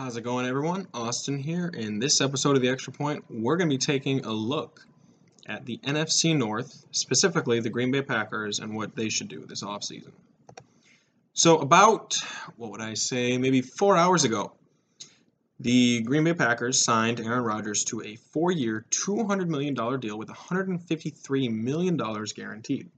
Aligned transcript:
How's 0.00 0.16
it 0.16 0.22
going, 0.22 0.46
everyone? 0.46 0.86
Austin 0.94 1.38
here. 1.38 1.66
In 1.74 1.98
this 1.98 2.22
episode 2.22 2.56
of 2.56 2.62
The 2.62 2.70
Extra 2.70 2.90
Point, 2.90 3.22
we're 3.28 3.58
going 3.58 3.68
to 3.68 3.74
be 3.74 3.76
taking 3.76 4.24
a 4.24 4.32
look 4.32 4.80
at 5.44 5.66
the 5.66 5.76
NFC 5.84 6.34
North, 6.34 6.86
specifically 6.90 7.60
the 7.60 7.68
Green 7.68 7.90
Bay 7.90 8.00
Packers, 8.00 8.60
and 8.60 8.74
what 8.74 8.96
they 8.96 9.10
should 9.10 9.28
do 9.28 9.44
this 9.44 9.62
offseason. 9.62 10.12
So, 11.34 11.58
about, 11.58 12.16
what 12.56 12.70
would 12.70 12.80
I 12.80 12.94
say, 12.94 13.36
maybe 13.36 13.60
four 13.60 13.94
hours 13.94 14.24
ago, 14.24 14.52
the 15.60 16.00
Green 16.00 16.24
Bay 16.24 16.32
Packers 16.32 16.82
signed 16.82 17.20
Aaron 17.20 17.44
Rodgers 17.44 17.84
to 17.84 18.00
a 18.00 18.16
four 18.16 18.50
year, 18.52 18.86
$200 18.90 19.48
million 19.48 19.74
deal 19.74 20.16
with 20.16 20.28
$153 20.28 21.52
million 21.52 21.98
guaranteed. 22.34 22.88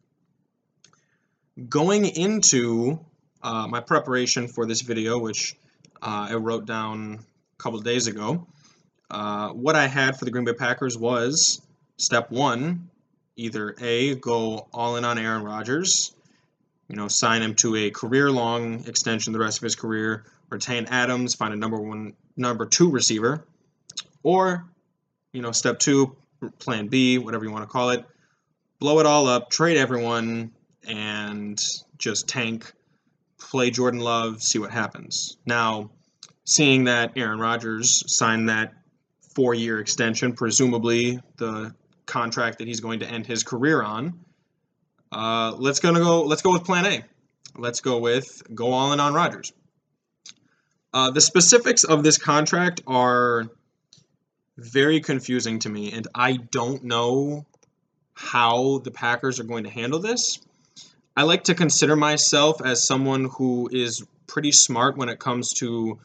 Going 1.68 2.04
into 2.04 3.00
uh, 3.42 3.66
my 3.66 3.80
preparation 3.80 4.46
for 4.46 4.66
this 4.66 4.82
video, 4.82 5.18
which 5.18 5.56
uh, 6.02 6.28
I 6.30 6.34
wrote 6.34 6.66
down 6.66 7.20
a 7.58 7.62
couple 7.62 7.80
days 7.80 8.06
ago. 8.08 8.46
Uh, 9.10 9.50
what 9.50 9.76
I 9.76 9.86
had 9.86 10.18
for 10.18 10.24
the 10.24 10.30
Green 10.30 10.44
Bay 10.44 10.54
Packers 10.54 10.98
was 10.98 11.62
step 11.96 12.30
one, 12.30 12.90
either 13.36 13.74
A, 13.80 14.16
go 14.16 14.68
all 14.72 14.96
in 14.96 15.04
on 15.04 15.18
Aaron 15.18 15.44
Rodgers, 15.44 16.14
you 16.88 16.96
know, 16.96 17.08
sign 17.08 17.42
him 17.42 17.54
to 17.56 17.76
a 17.76 17.90
career 17.90 18.30
long 18.30 18.84
extension 18.86 19.32
the 19.32 19.38
rest 19.38 19.58
of 19.58 19.62
his 19.62 19.76
career, 19.76 20.24
retain 20.50 20.86
Adams, 20.86 21.34
find 21.34 21.54
a 21.54 21.56
number 21.56 21.78
one, 21.78 22.14
number 22.36 22.66
two 22.66 22.90
receiver, 22.90 23.44
or, 24.22 24.64
you 25.32 25.42
know, 25.42 25.52
step 25.52 25.78
two, 25.78 26.16
plan 26.58 26.88
B, 26.88 27.18
whatever 27.18 27.44
you 27.44 27.52
want 27.52 27.62
to 27.62 27.70
call 27.70 27.90
it, 27.90 28.04
blow 28.78 28.98
it 28.98 29.06
all 29.06 29.26
up, 29.26 29.50
trade 29.50 29.76
everyone, 29.76 30.52
and 30.86 31.62
just 31.98 32.28
tank 32.28 32.72
play 33.50 33.70
Jordan 33.70 34.00
Love, 34.00 34.42
see 34.42 34.58
what 34.58 34.70
happens. 34.70 35.36
Now, 35.46 35.90
seeing 36.44 36.84
that 36.84 37.12
Aaron 37.16 37.38
Rodgers 37.38 38.02
signed 38.14 38.48
that 38.48 38.74
four 39.34 39.54
year 39.54 39.80
extension, 39.80 40.34
presumably 40.34 41.20
the 41.36 41.74
contract 42.06 42.58
that 42.58 42.66
he's 42.66 42.80
going 42.80 43.00
to 43.00 43.06
end 43.06 43.26
his 43.26 43.42
career 43.42 43.82
on, 43.82 44.20
uh, 45.10 45.54
let's 45.58 45.80
gonna 45.80 46.00
go. 46.00 46.22
Let's 46.22 46.42
go 46.42 46.52
with 46.52 46.64
Plan 46.64 46.86
A. 46.86 47.04
Let's 47.56 47.80
go 47.80 47.98
with 47.98 48.42
go 48.54 48.72
all 48.72 48.92
in 48.92 49.00
on 49.00 49.12
Rodgers. 49.12 49.52
Uh, 50.94 51.10
the 51.10 51.20
specifics 51.20 51.84
of 51.84 52.02
this 52.02 52.18
contract 52.18 52.82
are 52.86 53.46
very 54.56 55.00
confusing 55.00 55.58
to 55.60 55.68
me, 55.68 55.92
and 55.92 56.06
I 56.14 56.36
don't 56.36 56.84
know 56.84 57.46
how 58.14 58.78
the 58.78 58.90
Packers 58.90 59.40
are 59.40 59.44
going 59.44 59.64
to 59.64 59.70
handle 59.70 59.98
this. 59.98 60.38
I 61.14 61.24
like 61.24 61.44
to 61.44 61.54
consider 61.54 61.94
myself 61.94 62.62
as 62.64 62.86
someone 62.86 63.28
who 63.36 63.68
is 63.70 64.02
pretty 64.26 64.52
smart 64.52 64.96
when 64.96 65.10
it 65.10 65.18
comes 65.18 65.52
to 65.54 65.98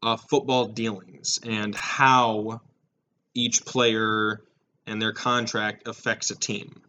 uh, 0.00 0.16
football 0.16 0.66
dealings 0.66 1.40
and 1.44 1.74
how 1.74 2.60
each 3.34 3.64
player 3.64 4.40
and 4.86 5.02
their 5.02 5.12
contract 5.12 5.88
affects 5.88 6.30
a 6.30 6.36
team. 6.36 6.82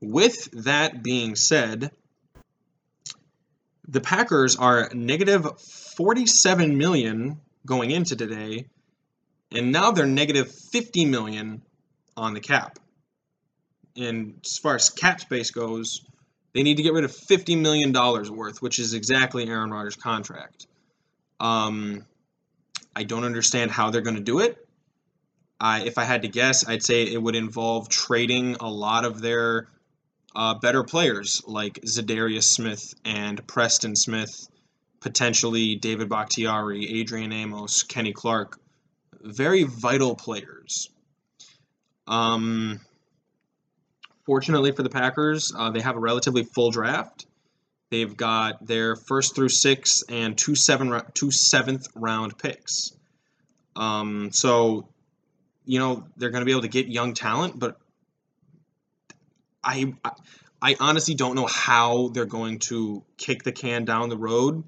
With 0.00 0.50
that 0.64 1.02
being 1.02 1.34
said, 1.34 1.90
the 3.88 4.00
Packers 4.00 4.54
are 4.54 4.88
negative 4.94 5.60
47 5.96 6.78
million 6.78 7.40
going 7.66 7.90
into 7.90 8.14
today, 8.14 8.66
and 9.50 9.72
now 9.72 9.90
they're 9.90 10.06
negative 10.06 10.52
50 10.52 11.06
million 11.06 11.62
on 12.16 12.34
the 12.34 12.40
cap. 12.40 12.78
And 13.96 14.40
as 14.44 14.58
far 14.58 14.76
as 14.76 14.90
cap 14.90 15.20
space 15.20 15.50
goes, 15.50 16.02
they 16.54 16.62
need 16.62 16.76
to 16.76 16.82
get 16.82 16.92
rid 16.92 17.04
of 17.04 17.12
$50 17.12 17.58
million 17.58 17.92
worth, 17.92 18.60
which 18.60 18.78
is 18.78 18.94
exactly 18.94 19.48
Aaron 19.48 19.70
Rodgers' 19.70 19.96
contract. 19.96 20.66
Um, 21.40 22.04
I 22.94 23.04
don't 23.04 23.24
understand 23.24 23.70
how 23.70 23.90
they're 23.90 24.02
going 24.02 24.16
to 24.16 24.22
do 24.22 24.40
it. 24.40 24.58
I, 25.58 25.82
if 25.82 25.96
I 25.96 26.04
had 26.04 26.22
to 26.22 26.28
guess, 26.28 26.68
I'd 26.68 26.82
say 26.82 27.04
it 27.04 27.22
would 27.22 27.36
involve 27.36 27.88
trading 27.88 28.56
a 28.60 28.68
lot 28.68 29.04
of 29.04 29.20
their 29.20 29.68
uh, 30.34 30.54
better 30.54 30.82
players 30.82 31.42
like 31.46 31.74
Za'Darius 31.82 32.44
Smith 32.44 32.94
and 33.04 33.46
Preston 33.46 33.96
Smith, 33.96 34.48
potentially 35.00 35.76
David 35.76 36.08
Bakhtiari, 36.08 37.00
Adrian 37.00 37.32
Amos, 37.32 37.82
Kenny 37.82 38.12
Clark. 38.12 38.58
Very 39.20 39.62
vital 39.62 40.16
players. 40.16 40.90
Um, 42.08 42.80
Fortunately 44.24 44.72
for 44.72 44.82
the 44.82 44.90
Packers, 44.90 45.52
uh, 45.56 45.70
they 45.70 45.80
have 45.80 45.96
a 45.96 46.00
relatively 46.00 46.44
full 46.44 46.70
draft. 46.70 47.26
They've 47.90 48.16
got 48.16 48.66
their 48.66 48.96
first 48.96 49.34
through 49.34 49.50
six 49.50 50.02
and 50.08 50.38
two 50.38 50.54
seven 50.54 51.02
two 51.12 51.30
seventh 51.30 51.88
round 51.94 52.38
picks. 52.38 52.92
Um, 53.76 54.30
so, 54.32 54.88
you 55.64 55.78
know, 55.78 56.06
they're 56.16 56.30
going 56.30 56.40
to 56.40 56.46
be 56.46 56.52
able 56.52 56.62
to 56.62 56.68
get 56.68 56.88
young 56.88 57.14
talent, 57.14 57.58
but 57.58 57.78
I, 59.62 59.94
I 60.60 60.76
honestly 60.78 61.14
don't 61.14 61.34
know 61.34 61.46
how 61.46 62.08
they're 62.08 62.24
going 62.24 62.60
to 62.60 63.04
kick 63.16 63.42
the 63.42 63.52
can 63.52 63.84
down 63.84 64.08
the 64.08 64.16
road. 64.16 64.64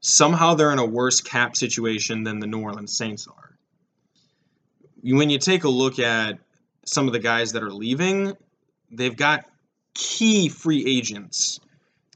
Somehow 0.00 0.54
they're 0.54 0.72
in 0.72 0.78
a 0.78 0.86
worse 0.86 1.20
cap 1.20 1.56
situation 1.56 2.24
than 2.24 2.40
the 2.40 2.46
New 2.46 2.60
Orleans 2.60 2.96
Saints 2.96 3.26
are. 3.26 3.56
When 5.02 5.30
you 5.30 5.38
take 5.38 5.64
a 5.64 5.68
look 5.68 5.98
at 5.98 6.38
some 6.84 7.06
of 7.06 7.12
the 7.12 7.18
guys 7.18 7.52
that 7.52 7.62
are 7.62 7.72
leaving, 7.72 8.36
they've 8.90 9.16
got 9.16 9.44
key 9.94 10.48
free 10.48 10.84
agents 10.86 11.60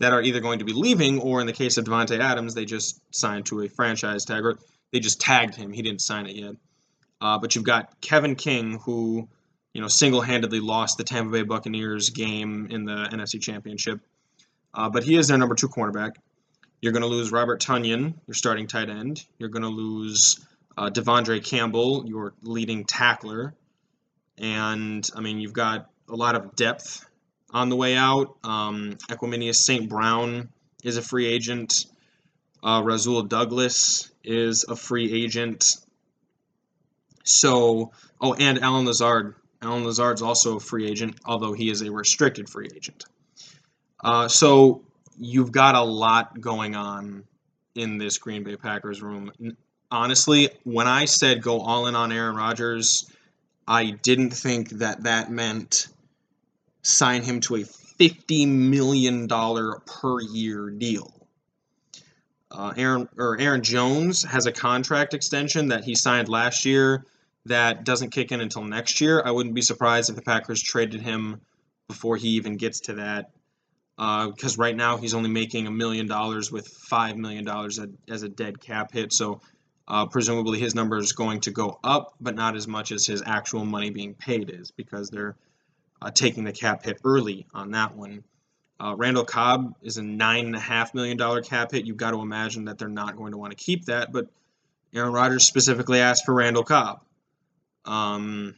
that 0.00 0.12
are 0.12 0.22
either 0.22 0.40
going 0.40 0.60
to 0.60 0.64
be 0.64 0.72
leaving, 0.72 1.20
or 1.20 1.40
in 1.40 1.46
the 1.46 1.52
case 1.52 1.76
of 1.76 1.84
Davante 1.84 2.18
Adams, 2.18 2.54
they 2.54 2.64
just 2.64 3.00
signed 3.14 3.46
to 3.46 3.62
a 3.62 3.68
franchise 3.68 4.24
tag, 4.24 4.44
or 4.44 4.58
they 4.92 5.00
just 5.00 5.20
tagged 5.20 5.54
him. 5.54 5.72
He 5.72 5.82
didn't 5.82 6.00
sign 6.00 6.26
it 6.26 6.36
yet. 6.36 6.54
Uh, 7.20 7.38
but 7.38 7.54
you've 7.54 7.64
got 7.64 8.00
Kevin 8.00 8.34
King, 8.34 8.80
who 8.84 9.28
you 9.74 9.80
know 9.80 9.88
single-handedly 9.88 10.60
lost 10.60 10.96
the 10.96 11.04
Tampa 11.04 11.30
Bay 11.30 11.42
Buccaneers 11.42 12.10
game 12.10 12.68
in 12.70 12.84
the 12.84 13.08
NFC 13.12 13.40
Championship. 13.40 14.00
Uh, 14.72 14.88
but 14.88 15.04
he 15.04 15.16
is 15.16 15.28
their 15.28 15.38
number 15.38 15.54
two 15.54 15.68
cornerback. 15.68 16.12
You're 16.80 16.92
going 16.92 17.02
to 17.02 17.08
lose 17.08 17.30
Robert 17.30 17.60
Tonyan, 17.60 18.14
your 18.26 18.34
starting 18.34 18.66
tight 18.66 18.88
end. 18.88 19.24
You're 19.38 19.50
going 19.50 19.62
to 19.62 19.68
lose 19.68 20.46
uh, 20.78 20.88
De'Vondre 20.88 21.44
Campbell, 21.44 22.06
your 22.06 22.32
leading 22.42 22.84
tackler. 22.84 23.54
And 24.38 25.08
I 25.14 25.20
mean, 25.20 25.40
you've 25.40 25.52
got 25.52 25.90
a 26.10 26.16
lot 26.16 26.34
of 26.34 26.56
depth 26.56 27.04
on 27.52 27.68
the 27.68 27.76
way 27.76 27.96
out. 27.96 28.36
Um, 28.44 28.96
Equanimeous 29.08 29.56
St. 29.56 29.88
Brown 29.88 30.48
is 30.84 30.96
a 30.96 31.02
free 31.02 31.26
agent. 31.26 31.86
Uh, 32.62 32.82
Rasul 32.84 33.22
Douglas 33.22 34.10
is 34.22 34.64
a 34.68 34.76
free 34.76 35.24
agent. 35.24 35.76
So, 37.24 37.92
oh, 38.20 38.34
and 38.34 38.60
Allen 38.60 38.86
Lazard. 38.86 39.34
Allen 39.62 39.84
Lazard's 39.84 40.22
also 40.22 40.56
a 40.56 40.60
free 40.60 40.88
agent, 40.88 41.16
although 41.24 41.52
he 41.52 41.70
is 41.70 41.82
a 41.82 41.90
restricted 41.90 42.48
free 42.48 42.68
agent. 42.74 43.04
Uh, 44.02 44.26
so 44.28 44.82
you've 45.18 45.52
got 45.52 45.74
a 45.74 45.82
lot 45.82 46.40
going 46.40 46.74
on 46.74 47.24
in 47.74 47.98
this 47.98 48.18
Green 48.18 48.42
Bay 48.42 48.56
Packers 48.56 49.02
room. 49.02 49.32
Honestly, 49.90 50.48
when 50.64 50.86
I 50.86 51.04
said 51.04 51.42
go 51.42 51.60
all 51.60 51.86
in 51.86 51.94
on 51.94 52.10
Aaron 52.10 52.36
Rodgers, 52.36 53.10
I 53.66 53.90
didn't 53.90 54.30
think 54.30 54.70
that 54.70 55.04
that 55.04 55.30
meant 55.30 55.88
sign 56.82 57.22
him 57.22 57.40
to 57.40 57.56
a 57.56 57.60
$50 57.60 58.48
million 58.48 59.28
per 59.28 60.20
year 60.20 60.70
deal. 60.70 61.14
Uh, 62.50 62.72
Aaron 62.76 63.08
or 63.16 63.38
Aaron 63.38 63.62
Jones 63.62 64.24
has 64.24 64.46
a 64.46 64.52
contract 64.52 65.14
extension 65.14 65.68
that 65.68 65.84
he 65.84 65.94
signed 65.94 66.28
last 66.28 66.64
year 66.64 67.04
that 67.46 67.84
doesn't 67.84 68.10
kick 68.10 68.32
in 68.32 68.40
until 68.40 68.64
next 68.64 69.00
year. 69.00 69.22
I 69.24 69.30
wouldn't 69.30 69.54
be 69.54 69.62
surprised 69.62 70.10
if 70.10 70.16
the 70.16 70.22
Packers 70.22 70.60
traded 70.60 71.00
him 71.00 71.40
before 71.86 72.16
he 72.16 72.30
even 72.30 72.56
gets 72.56 72.80
to 72.80 72.94
that, 72.94 73.30
because 73.96 74.58
uh, 74.58 74.62
right 74.62 74.74
now 74.74 74.96
he's 74.96 75.14
only 75.14 75.30
making 75.30 75.66
a 75.66 75.70
million 75.70 76.06
dollars 76.06 76.50
with 76.50 76.66
five 76.66 77.16
million 77.16 77.44
dollars 77.44 77.78
as 78.08 78.22
a 78.22 78.28
dead 78.28 78.60
cap 78.60 78.92
hit. 78.92 79.12
So 79.12 79.40
uh, 79.86 80.06
presumably 80.06 80.58
his 80.58 80.74
number 80.74 80.98
is 80.98 81.12
going 81.12 81.40
to 81.42 81.50
go 81.52 81.78
up, 81.84 82.14
but 82.20 82.34
not 82.34 82.56
as 82.56 82.66
much 82.66 82.90
as 82.90 83.06
his 83.06 83.22
actual 83.24 83.64
money 83.64 83.90
being 83.90 84.14
paid 84.14 84.50
is, 84.50 84.70
because 84.72 85.10
they're 85.10 85.36
uh, 86.02 86.10
taking 86.10 86.44
the 86.44 86.52
cap 86.52 86.84
hit 86.84 87.00
early 87.04 87.46
on 87.54 87.72
that 87.72 87.96
one. 87.96 88.24
Uh, 88.78 88.94
Randall 88.96 89.24
Cobb 89.24 89.76
is 89.82 89.98
a 89.98 90.02
$9.5 90.02 90.94
million 90.94 91.42
cap 91.42 91.72
hit. 91.72 91.84
You've 91.84 91.98
got 91.98 92.12
to 92.12 92.20
imagine 92.20 92.64
that 92.64 92.78
they're 92.78 92.88
not 92.88 93.16
going 93.16 93.32
to 93.32 93.38
want 93.38 93.50
to 93.50 93.62
keep 93.62 93.86
that, 93.86 94.10
but 94.10 94.28
Aaron 94.94 95.12
Rodgers 95.12 95.46
specifically 95.46 96.00
asked 96.00 96.24
for 96.24 96.34
Randall 96.34 96.64
Cobb. 96.64 97.02
Um, 97.84 98.54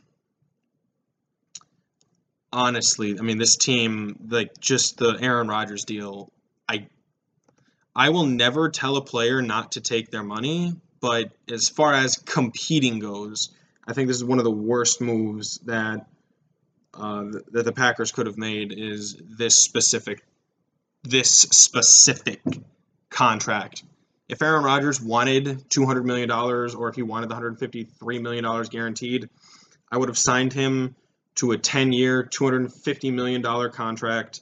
honestly, 2.52 3.18
I 3.18 3.22
mean, 3.22 3.38
this 3.38 3.56
team, 3.56 4.16
like 4.28 4.58
just 4.60 4.98
the 4.98 5.18
Aaron 5.20 5.48
Rodgers 5.48 5.84
deal, 5.84 6.30
I 6.68 6.86
I 7.94 8.10
will 8.10 8.26
never 8.26 8.70
tell 8.70 8.96
a 8.96 9.04
player 9.04 9.42
not 9.42 9.72
to 9.72 9.80
take 9.80 10.10
their 10.10 10.22
money, 10.22 10.74
but 11.00 11.32
as 11.50 11.68
far 11.68 11.92
as 11.94 12.16
competing 12.16 13.00
goes, 13.00 13.50
I 13.86 13.92
think 13.92 14.08
this 14.08 14.16
is 14.16 14.24
one 14.24 14.38
of 14.38 14.44
the 14.44 14.50
worst 14.50 15.00
moves 15.00 15.58
that 15.64 16.06
uh, 16.94 17.24
that 17.52 17.64
the 17.64 17.72
Packers 17.72 18.12
could 18.12 18.26
have 18.26 18.38
made 18.38 18.72
is 18.72 19.16
this 19.36 19.56
specific 19.56 20.22
this 21.04 21.30
specific 21.30 22.40
contract 23.10 23.82
if 24.32 24.40
Aaron 24.40 24.64
Rodgers 24.64 24.98
wanted 24.98 25.68
$200 25.68 26.04
million 26.04 26.30
or 26.30 26.88
if 26.88 26.94
he 26.94 27.02
wanted 27.02 27.28
the 27.28 27.34
$153 27.34 28.22
million 28.22 28.64
guaranteed, 28.64 29.28
I 29.90 29.98
would 29.98 30.08
have 30.08 30.16
signed 30.16 30.54
him 30.54 30.96
to 31.34 31.52
a 31.52 31.58
10 31.58 31.92
year, 31.92 32.24
$250 32.24 33.12
million 33.12 33.42
contract 33.70 34.40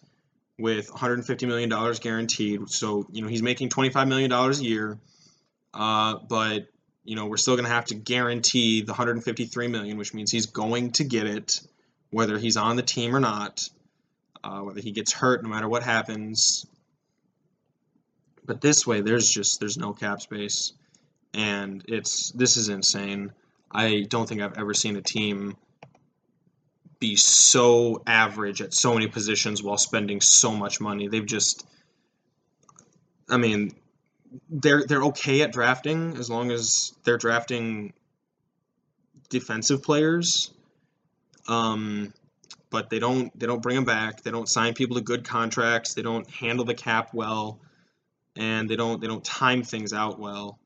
with 0.60 0.88
$150 0.92 1.48
million 1.48 1.94
guaranteed. 2.00 2.70
So, 2.70 3.08
you 3.10 3.22
know, 3.22 3.28
he's 3.28 3.42
making 3.42 3.70
$25 3.70 4.06
million 4.06 4.30
a 4.30 4.52
year, 4.52 4.98
uh, 5.74 6.18
but, 6.28 6.68
you 7.02 7.16
know, 7.16 7.26
we're 7.26 7.36
still 7.36 7.56
going 7.56 7.64
to 7.64 7.72
have 7.72 7.86
to 7.86 7.96
guarantee 7.96 8.82
the 8.82 8.92
153 8.92 9.66
million, 9.66 9.96
which 9.98 10.14
means 10.14 10.30
he's 10.30 10.46
going 10.46 10.92
to 10.92 11.04
get 11.04 11.26
it 11.26 11.60
whether 12.10 12.38
he's 12.38 12.56
on 12.56 12.76
the 12.76 12.82
team 12.82 13.14
or 13.14 13.20
not, 13.20 13.68
uh, 14.42 14.60
whether 14.60 14.80
he 14.80 14.92
gets 14.92 15.12
hurt, 15.12 15.42
no 15.42 15.48
matter 15.48 15.68
what 15.68 15.82
happens. 15.82 16.66
But 18.44 18.60
this 18.60 18.86
way, 18.86 19.00
there's 19.00 19.30
just 19.30 19.60
there's 19.60 19.76
no 19.76 19.92
cap 19.92 20.20
space, 20.20 20.72
and 21.34 21.84
it's 21.86 22.32
this 22.32 22.56
is 22.56 22.68
insane. 22.68 23.32
I 23.70 24.06
don't 24.08 24.28
think 24.28 24.40
I've 24.40 24.58
ever 24.58 24.74
seen 24.74 24.96
a 24.96 25.02
team 25.02 25.56
be 26.98 27.16
so 27.16 28.02
average 28.06 28.60
at 28.60 28.74
so 28.74 28.94
many 28.94 29.06
positions 29.06 29.62
while 29.62 29.78
spending 29.78 30.20
so 30.20 30.52
much 30.52 30.80
money. 30.80 31.08
They've 31.08 31.24
just, 31.24 31.66
I 33.28 33.36
mean, 33.36 33.72
they're 34.48 34.84
they're 34.86 35.04
okay 35.04 35.42
at 35.42 35.52
drafting 35.52 36.16
as 36.16 36.28
long 36.28 36.50
as 36.50 36.92
they're 37.04 37.18
drafting 37.18 37.92
defensive 39.28 39.82
players. 39.82 40.50
Um, 41.48 42.12
but 42.70 42.88
they 42.88 42.98
don't 42.98 43.36
they 43.38 43.46
don't 43.46 43.62
bring 43.62 43.76
them 43.76 43.84
back. 43.84 44.22
They 44.22 44.30
don't 44.30 44.48
sign 44.48 44.74
people 44.74 44.96
to 44.96 45.02
good 45.02 45.24
contracts. 45.24 45.94
They 45.94 46.02
don't 46.02 46.28
handle 46.30 46.64
the 46.64 46.74
cap 46.74 47.12
well, 47.12 47.58
and 48.36 48.68
they 48.68 48.76
don't 48.76 49.00
they 49.00 49.06
don't 49.06 49.24
time 49.24 49.62
things 49.62 49.92
out 49.92 50.18
well. 50.18 50.58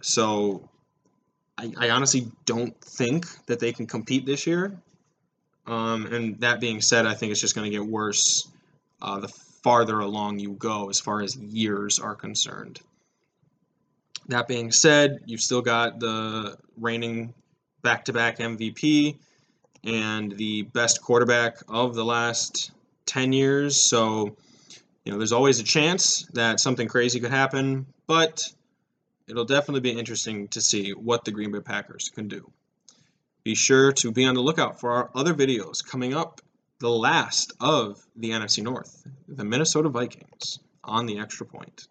So 0.00 0.68
I, 1.58 1.72
I 1.76 1.90
honestly 1.90 2.30
don't 2.46 2.78
think 2.80 3.26
that 3.46 3.58
they 3.58 3.72
can 3.72 3.86
compete 3.86 4.24
this 4.24 4.46
year. 4.46 4.80
Um, 5.66 6.06
and 6.06 6.40
that 6.40 6.60
being 6.60 6.80
said, 6.80 7.04
I 7.04 7.14
think 7.14 7.32
it's 7.32 7.40
just 7.40 7.54
going 7.54 7.70
to 7.70 7.76
get 7.76 7.84
worse 7.84 8.48
uh, 9.02 9.20
the 9.20 9.28
farther 9.28 9.98
along 10.00 10.38
you 10.38 10.52
go 10.52 10.88
as 10.88 11.00
far 11.00 11.20
as 11.20 11.36
years 11.36 11.98
are 11.98 12.14
concerned. 12.14 12.80
That 14.28 14.46
being 14.46 14.70
said, 14.70 15.18
you've 15.26 15.40
still 15.40 15.62
got 15.62 16.00
the 16.00 16.56
reigning 16.76 17.34
back 17.88 18.04
to 18.04 18.12
back 18.12 18.36
MVP 18.36 19.16
and 19.82 20.36
the 20.36 20.60
best 20.60 21.00
quarterback 21.00 21.56
of 21.68 21.94
the 21.94 22.04
last 22.04 22.70
10 23.06 23.32
years. 23.32 23.82
So, 23.82 24.36
you 25.06 25.12
know, 25.12 25.16
there's 25.16 25.32
always 25.32 25.58
a 25.58 25.64
chance 25.64 26.28
that 26.34 26.60
something 26.60 26.86
crazy 26.86 27.18
could 27.18 27.30
happen, 27.30 27.86
but 28.06 28.46
it'll 29.26 29.46
definitely 29.46 29.80
be 29.80 29.98
interesting 29.98 30.48
to 30.48 30.60
see 30.60 30.90
what 30.90 31.24
the 31.24 31.30
Green 31.30 31.50
Bay 31.50 31.60
Packers 31.60 32.10
can 32.14 32.28
do. 32.28 32.50
Be 33.42 33.54
sure 33.54 33.90
to 33.92 34.12
be 34.12 34.26
on 34.26 34.34
the 34.34 34.42
lookout 34.42 34.78
for 34.78 34.90
our 34.90 35.10
other 35.14 35.32
videos 35.32 35.82
coming 35.82 36.12
up, 36.12 36.42
the 36.80 36.90
last 36.90 37.54
of 37.58 38.06
the 38.16 38.32
NFC 38.32 38.62
North, 38.62 39.02
the 39.26 39.46
Minnesota 39.46 39.88
Vikings 39.88 40.58
on 40.84 41.06
the 41.06 41.20
extra 41.20 41.46
point. 41.46 41.88